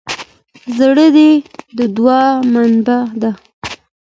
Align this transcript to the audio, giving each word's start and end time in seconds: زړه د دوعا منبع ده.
زړه 0.77 1.05
د 1.77 1.79
دوعا 1.95 2.25
منبع 2.51 3.01
ده. 3.21 3.31